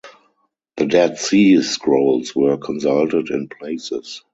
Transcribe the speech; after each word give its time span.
The 0.77 0.87
Dead 0.87 1.19
Sea 1.19 1.61
Scrolls 1.61 2.35
were 2.35 2.57
consulted 2.57 3.29
in 3.29 3.47
places. 3.49 4.23